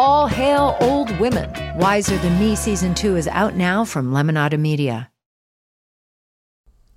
All 0.00 0.28
hail 0.28 0.76
old 0.78 1.10
women. 1.18 1.50
Wiser 1.76 2.16
Than 2.18 2.38
Me 2.38 2.54
season 2.54 2.94
two 2.94 3.16
is 3.16 3.26
out 3.26 3.56
now 3.56 3.84
from 3.84 4.12
Lemonada 4.12 4.56
Media. 4.56 5.10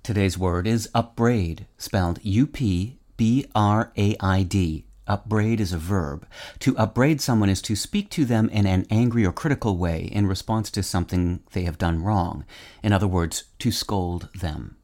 Today's 0.04 0.38
word 0.38 0.68
is 0.68 0.88
upbraid, 0.94 1.66
spelled 1.76 2.20
U 2.22 2.46
P 2.46 3.00
B 3.16 3.44
R 3.56 3.90
A 3.98 4.14
I 4.20 4.44
D. 4.44 4.84
Upbraid 5.08 5.58
is 5.58 5.72
a 5.72 5.78
verb. 5.78 6.28
To 6.60 6.78
upbraid 6.78 7.20
someone 7.20 7.48
is 7.48 7.60
to 7.62 7.74
speak 7.74 8.08
to 8.10 8.24
them 8.24 8.48
in 8.50 8.68
an 8.68 8.86
angry 8.88 9.26
or 9.26 9.32
critical 9.32 9.76
way 9.76 10.04
in 10.04 10.28
response 10.28 10.70
to 10.70 10.84
something 10.84 11.42
they 11.54 11.64
have 11.64 11.78
done 11.78 12.04
wrong. 12.04 12.44
In 12.84 12.92
other 12.92 13.08
words, 13.08 13.46
to 13.58 13.72
scold 13.72 14.28
them. 14.32 14.76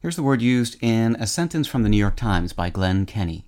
Here's 0.00 0.16
the 0.16 0.22
word 0.22 0.40
used 0.40 0.82
in 0.82 1.16
a 1.16 1.26
sentence 1.26 1.68
from 1.68 1.82
the 1.82 1.90
New 1.90 1.98
York 1.98 2.16
Times 2.16 2.54
by 2.54 2.70
Glenn 2.70 3.04
Kenny. 3.04 3.44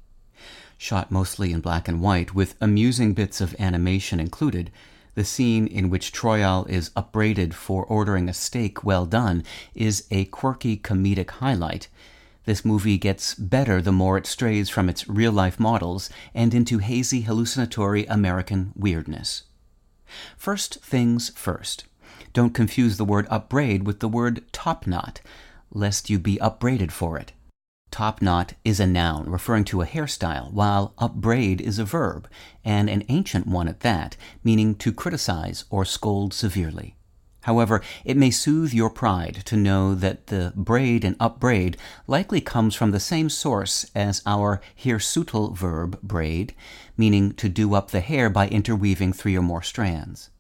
Shot 0.77 1.10
mostly 1.10 1.52
in 1.52 1.60
black 1.60 1.88
and 1.88 2.01
white, 2.01 2.34
with 2.34 2.56
amusing 2.60 3.14
bits 3.14 3.41
of 3.41 3.55
animation 3.58 4.20
included, 4.20 4.70
the 5.14 5.25
scene 5.25 5.66
in 5.66 5.91
which 5.91 6.12
Troyal 6.12 6.69
is 6.69 6.91
upbraided 6.97 7.55
for 7.55 7.84
ordering 7.84 8.28
a 8.28 8.34
steak 8.34 8.83
well 8.83 9.06
done 9.06 9.44
is 9.75 10.06
a 10.11 10.25
quirky 10.27 10.77
comedic 10.77 11.31
highlight. 11.31 11.89
This 12.44 12.64
movie 12.64 12.98
gets 12.98 13.34
better 13.34 13.81
the 13.81 13.92
more 13.92 14.19
it 14.19 14.27
strays 14.27 14.69
from 14.69 14.89
its 14.89 15.08
real 15.08 15.33
life 15.33 15.58
models 15.58 16.11
and 16.34 16.53
into 16.53 16.78
hazy, 16.78 17.22
hallucinatory 17.22 18.05
American 18.06 18.72
weirdness. 18.75 19.44
First 20.36 20.83
things 20.83 21.31
first. 21.34 21.84
Don't 22.33 22.53
confuse 22.53 22.97
the 22.97 23.05
word 23.05 23.27
upbraid 23.31 23.86
with 23.86 24.00
the 24.00 24.09
word 24.09 24.44
top 24.53 24.86
knot, 24.86 25.20
lest 25.72 26.11
you 26.11 26.19
be 26.19 26.41
upbraided 26.41 26.92
for 26.92 27.16
it. 27.19 27.33
Top 27.95 28.20
knot 28.20 28.55
is 28.64 28.81
a 28.81 28.89
noun 28.89 29.31
referring 29.31 29.62
to 29.67 29.81
a 29.81 29.87
hairstyle, 29.87 30.53
while 30.53 30.95
upbraid 30.98 31.61
is 31.61 31.78
a 31.78 31.84
verb, 31.84 32.28
and 32.64 32.91
an 32.91 33.05
ancient 33.09 33.47
one 33.47 33.69
at 33.69 33.83
that, 33.83 34.17
meaning 34.42 34.75
to 34.75 34.92
criticize 34.92 35.64
or 35.70 35.84
scold 35.84 36.34
severely. 36.34 36.97
However, 37.42 37.83
it 38.05 38.17
may 38.17 38.33
soothe 38.33 38.72
your 38.72 38.91
pride 38.91 39.42
to 39.45 39.56
know 39.56 39.95
that 39.95 40.27
the 40.27 40.53
braid 40.56 41.05
and 41.05 41.15
upbraid 41.20 41.77
likely 42.09 42.41
comes 42.41 42.75
from 42.75 42.91
the 42.91 42.98
same 42.98 43.31
source 43.31 43.89
as 43.95 44.22
our 44.27 44.61
hirsutal 44.83 45.56
verb 45.56 45.97
braid, 46.03 46.53
meaning 46.97 47.31
to 47.34 47.48
do 47.48 47.75
up 47.75 47.92
the 47.92 48.00
hair 48.00 48.28
by 48.28 48.48
interweaving 48.48 49.12
three 49.12 49.39
or 49.39 49.42
more 49.42 49.62
strands. 49.62 50.31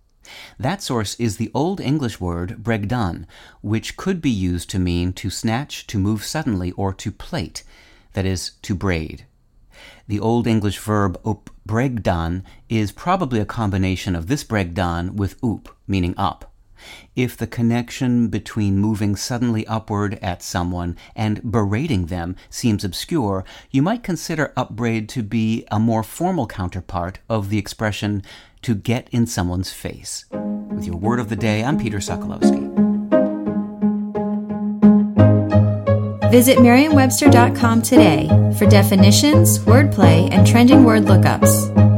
That 0.58 0.82
source 0.82 1.14
is 1.20 1.36
the 1.36 1.50
Old 1.54 1.80
English 1.80 2.20
word 2.20 2.62
bregdan, 2.62 3.26
which 3.60 3.96
could 3.96 4.20
be 4.20 4.30
used 4.30 4.70
to 4.70 4.78
mean 4.78 5.12
to 5.14 5.30
snatch, 5.30 5.86
to 5.88 5.98
move 5.98 6.24
suddenly, 6.24 6.72
or 6.72 6.92
to 6.94 7.12
plait, 7.12 7.62
that 8.12 8.24
is, 8.24 8.52
to 8.62 8.74
braid. 8.74 9.26
The 10.06 10.20
Old 10.20 10.46
English 10.46 10.78
verb 10.78 11.20
up 11.24 11.50
bregdan 11.66 12.42
is 12.68 12.92
probably 12.92 13.40
a 13.40 13.44
combination 13.44 14.14
of 14.14 14.26
this 14.26 14.44
bregdan 14.44 15.14
with 15.14 15.42
up, 15.42 15.76
meaning 15.86 16.14
up. 16.16 16.53
If 17.16 17.36
the 17.36 17.46
connection 17.46 18.28
between 18.28 18.78
moving 18.78 19.16
suddenly 19.16 19.66
upward 19.66 20.18
at 20.20 20.42
someone 20.42 20.96
and 21.14 21.50
berating 21.50 22.06
them 22.06 22.36
seems 22.50 22.84
obscure, 22.84 23.44
you 23.70 23.82
might 23.82 24.02
consider 24.02 24.52
upbraid 24.56 25.08
to 25.10 25.22
be 25.22 25.66
a 25.70 25.78
more 25.78 26.02
formal 26.02 26.46
counterpart 26.46 27.18
of 27.28 27.50
the 27.50 27.58
expression 27.58 28.22
to 28.62 28.74
get 28.74 29.08
in 29.10 29.26
someone's 29.26 29.72
face. 29.72 30.24
With 30.30 30.86
your 30.86 30.96
word 30.96 31.20
of 31.20 31.28
the 31.28 31.36
day, 31.36 31.62
I'm 31.62 31.78
Peter 31.78 31.98
Sokolowski. 31.98 32.72
Visit 36.30 36.60
Merriam-Webster.com 36.60 37.82
today 37.82 38.26
for 38.58 38.66
definitions, 38.66 39.60
wordplay, 39.60 40.28
and 40.32 40.44
trending 40.44 40.82
word 40.82 41.04
lookups. 41.04 41.93